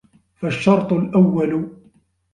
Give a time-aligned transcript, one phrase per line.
[0.35, 1.71] فَالشَّرْطُ الْأَوَّلُ